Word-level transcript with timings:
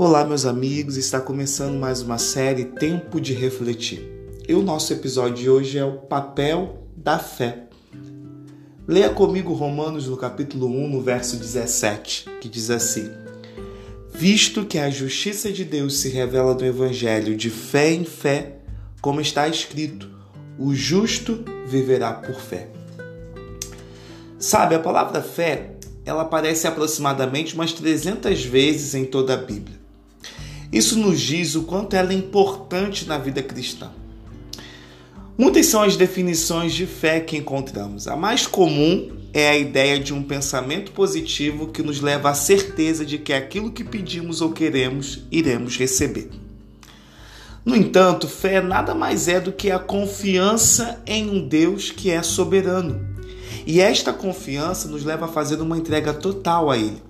Olá, 0.00 0.24
meus 0.24 0.46
amigos, 0.46 0.96
está 0.96 1.20
começando 1.20 1.76
mais 1.76 2.02
uma 2.02 2.18
série 2.18 2.66
Tempo 2.66 3.20
de 3.20 3.34
Refletir. 3.34 4.08
E 4.46 4.54
o 4.54 4.62
nosso 4.62 4.92
episódio 4.92 5.34
de 5.34 5.50
hoje 5.50 5.76
é 5.76 5.84
o 5.84 5.94
papel 5.94 6.86
da 6.96 7.18
fé. 7.18 7.64
Leia 8.86 9.10
comigo 9.10 9.52
Romanos 9.52 10.06
no 10.06 10.16
capítulo 10.16 10.68
1, 10.68 10.88
no 10.88 11.02
verso 11.02 11.36
17, 11.36 12.26
que 12.40 12.48
diz 12.48 12.70
assim: 12.70 13.10
Visto 14.14 14.64
que 14.64 14.78
a 14.78 14.88
justiça 14.88 15.50
de 15.50 15.64
Deus 15.64 15.98
se 15.98 16.08
revela 16.10 16.54
no 16.54 16.64
evangelho 16.64 17.36
de 17.36 17.50
fé 17.50 17.92
em 17.92 18.04
fé, 18.04 18.58
como 19.02 19.20
está 19.20 19.48
escrito, 19.48 20.08
o 20.56 20.72
justo 20.76 21.44
viverá 21.66 22.12
por 22.12 22.36
fé. 22.36 22.68
Sabe, 24.38 24.76
a 24.76 24.78
palavra 24.78 25.20
fé, 25.20 25.72
ela 26.04 26.22
aparece 26.22 26.68
aproximadamente 26.68 27.56
umas 27.56 27.72
300 27.72 28.44
vezes 28.44 28.94
em 28.94 29.04
toda 29.04 29.34
a 29.34 29.38
Bíblia. 29.38 29.87
Isso 30.72 30.98
nos 30.98 31.20
diz 31.20 31.54
o 31.54 31.62
quanto 31.62 31.94
ela 31.94 32.12
é 32.12 32.16
importante 32.16 33.06
na 33.06 33.16
vida 33.16 33.42
cristã. 33.42 33.90
Muitas 35.36 35.66
são 35.66 35.82
as 35.82 35.96
definições 35.96 36.74
de 36.74 36.84
fé 36.84 37.20
que 37.20 37.36
encontramos. 37.36 38.08
A 38.08 38.16
mais 38.16 38.46
comum 38.46 39.16
é 39.32 39.48
a 39.48 39.56
ideia 39.56 39.98
de 39.98 40.12
um 40.12 40.22
pensamento 40.22 40.90
positivo 40.92 41.68
que 41.68 41.82
nos 41.82 42.00
leva 42.00 42.30
à 42.30 42.34
certeza 42.34 43.04
de 43.04 43.18
que 43.18 43.32
aquilo 43.32 43.70
que 43.70 43.84
pedimos 43.84 44.40
ou 44.40 44.52
queremos 44.52 45.20
iremos 45.30 45.76
receber. 45.76 46.28
No 47.64 47.76
entanto, 47.76 48.26
fé 48.26 48.60
nada 48.60 48.94
mais 48.94 49.28
é 49.28 49.38
do 49.38 49.52
que 49.52 49.70
a 49.70 49.78
confiança 49.78 51.00
em 51.06 51.30
um 51.30 51.46
Deus 51.46 51.90
que 51.90 52.10
é 52.10 52.22
soberano. 52.22 53.06
E 53.66 53.80
esta 53.80 54.12
confiança 54.12 54.88
nos 54.88 55.04
leva 55.04 55.26
a 55.26 55.28
fazer 55.28 55.60
uma 55.60 55.78
entrega 55.78 56.12
total 56.12 56.70
a 56.70 56.76
Ele, 56.76 57.02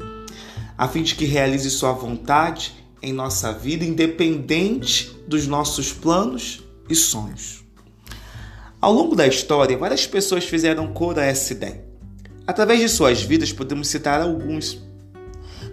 a 0.77 0.87
fim 0.87 1.03
de 1.03 1.15
que 1.15 1.25
realize 1.25 1.71
Sua 1.71 1.93
vontade 1.93 2.75
em 3.03 3.13
nossa 3.13 3.53
vida, 3.53 3.85
independente 3.85 5.17
dos 5.27 5.47
nossos 5.47 5.93
planos 5.93 6.63
e 6.89 6.95
sonhos. 6.95 7.65
Ao 8.81 8.93
longo 8.93 9.17
da 9.17 9.27
história, 9.27 9.77
várias 9.77 10.07
pessoas 10.07 10.45
fizeram 10.45 10.93
cor 10.93 11.19
a 11.19 11.25
essa 11.25 11.53
ideia. 11.53 11.85
Através 12.47 12.81
de 12.81 12.89
suas 12.89 13.21
vidas, 13.21 13.53
podemos 13.53 13.89
citar 13.89 14.21
alguns. 14.21 14.83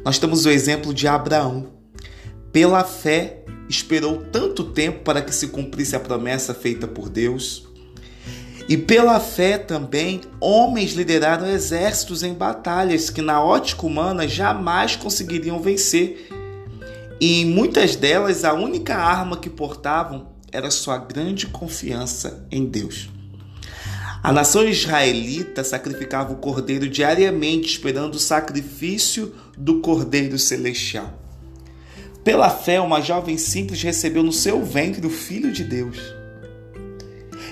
Nós 0.03 0.20
temos 0.20 0.46
o 0.46 0.50
exemplo 0.50 0.94
de 0.94 1.08
Abraão. 1.08 1.68
Pela 2.52 2.84
fé, 2.84 3.44
esperou 3.70 4.23
tanto 4.31 4.64
tempo 4.64 5.00
para 5.03 5.22
que 5.22 5.34
se 5.34 5.48
cumprisse 5.48 5.96
a 5.96 6.00
promessa 6.00 6.53
feita 6.53 6.88
por 6.88 7.09
Deus. 7.09 7.68
E 8.68 8.76
pela 8.76 9.20
fé 9.20 9.59
também, 9.59 10.22
homens 10.40 10.94
lideraram 10.94 11.48
exércitos 11.48 12.23
em 12.23 12.34
batalhas 12.34 13.12
que, 13.12 13.22
na 13.22 13.42
ótica 13.44 13.86
humana, 13.86 14.28
jamais 14.28 14.96
conseguiriam 14.96 15.62
vencer 15.62 16.30
e 17.20 17.46
muitas 17.46 17.96
delas 17.96 18.44
a 18.44 18.54
única 18.54 18.96
arma 18.96 19.38
que 19.38 19.50
portavam 19.50 20.28
era 20.52 20.70
sua 20.70 20.98
grande 20.98 21.48
confiança 21.48 22.46
em 22.52 22.66
Deus. 22.66 23.10
A 24.22 24.34
nação 24.34 24.68
israelita 24.68 25.64
sacrificava 25.64 26.34
o 26.34 26.38
cordeiro 26.38 26.90
diariamente, 26.90 27.70
esperando 27.70 28.16
o 28.16 28.20
sacrifício 28.20 29.34
do 29.58 29.82
cordeiro 29.82 30.38
celestial. 30.40 31.14
Pela 32.24 32.50
fé, 32.50 32.82
uma 32.82 33.02
jovem 33.02 33.38
simples 33.38 33.84
recebeu 33.84 34.24
no 34.24 34.34
seu 34.34 34.66
ventre 34.66 35.06
o 35.06 35.12
Filho 35.12 35.52
de 35.52 35.64
Deus. 35.64 36.00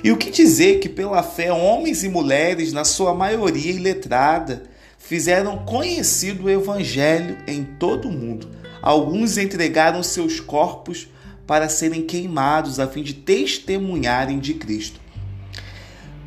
E 0.04 0.12
o 0.12 0.18
que 0.18 0.32
dizer 0.32 0.80
que, 0.80 0.90
pela 0.90 1.22
fé, 1.22 1.54
homens 1.54 2.04
e 2.04 2.10
mulheres, 2.10 2.74
na 2.74 2.84
sua 2.84 3.14
maioria 3.14 3.72
iletrada, 3.72 4.64
fizeram 4.98 5.60
conhecido 5.60 6.46
o 6.46 6.50
Evangelho 6.50 7.38
em 7.48 7.64
todo 7.64 8.10
o 8.10 8.12
mundo 8.12 8.63
alguns 8.84 9.38
entregaram 9.38 10.04
seus 10.04 10.42
corpos 10.42 11.08
para 11.48 11.70
serem 11.70 12.02
queimados 12.02 12.82
a 12.82 12.88
fim 12.88 13.02
de 13.02 13.14
testemunharem 13.14 14.40
de 14.40 14.56
Cristo. 14.56 15.00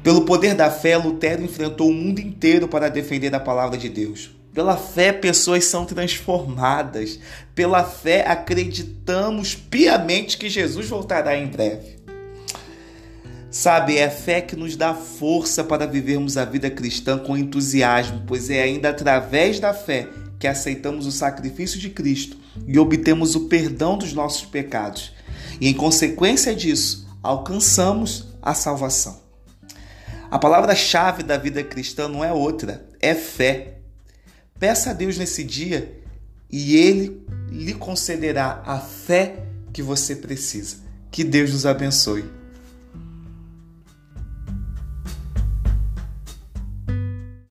Pelo 0.02 0.22
poder 0.22 0.54
da 0.54 0.70
fé, 0.70 0.96
Lutero 0.96 1.42
enfrentou 1.42 1.90
o 1.90 1.92
mundo 1.92 2.18
inteiro 2.18 2.66
para 2.66 2.88
defender 2.88 3.34
a 3.34 3.40
palavra 3.40 3.76
de 3.76 3.90
Deus. 3.90 4.30
Pela 4.54 4.74
fé, 4.74 5.12
pessoas 5.12 5.66
são 5.66 5.84
transformadas. 5.84 7.20
Pela 7.54 7.84
fé, 7.84 8.26
acreditamos 8.26 9.54
piamente 9.54 10.38
que 10.38 10.48
Jesus 10.48 10.88
voltará 10.88 11.36
em 11.36 11.48
breve. 11.48 11.96
Sabe, 13.50 13.98
é 13.98 14.06
a 14.06 14.10
fé 14.10 14.40
que 14.40 14.56
nos 14.56 14.76
dá 14.76 14.94
força 14.94 15.62
para 15.62 15.86
vivermos 15.86 16.38
a 16.38 16.44
vida 16.46 16.70
cristã 16.70 17.18
com 17.18 17.36
entusiasmo, 17.36 18.22
pois 18.26 18.48
é 18.48 18.62
ainda 18.62 18.88
através 18.88 19.60
da 19.60 19.74
fé 19.74 20.08
que 20.38 20.46
aceitamos 20.46 21.06
o 21.06 21.12
sacrifício 21.12 21.78
de 21.78 21.90
Cristo 21.90 22.45
e 22.66 22.78
obtemos 22.78 23.34
o 23.34 23.48
perdão 23.48 23.98
dos 23.98 24.12
nossos 24.12 24.44
pecados. 24.44 25.12
E 25.60 25.68
em 25.68 25.74
consequência 25.74 26.54
disso, 26.54 27.06
alcançamos 27.22 28.28
a 28.40 28.54
salvação. 28.54 29.20
A 30.30 30.38
palavra-chave 30.38 31.22
da 31.22 31.36
vida 31.36 31.62
cristã 31.62 32.08
não 32.08 32.24
é 32.24 32.32
outra, 32.32 32.86
é 33.00 33.14
fé. 33.14 33.78
Peça 34.58 34.90
a 34.90 34.92
Deus 34.92 35.16
nesse 35.18 35.44
dia 35.44 36.00
e 36.50 36.76
Ele 36.76 37.24
lhe 37.50 37.74
concederá 37.74 38.62
a 38.64 38.78
fé 38.78 39.44
que 39.72 39.82
você 39.82 40.16
precisa. 40.16 40.78
Que 41.10 41.22
Deus 41.22 41.52
nos 41.52 41.66
abençoe. 41.66 42.24